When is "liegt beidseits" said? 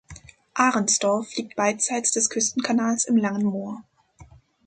1.35-2.09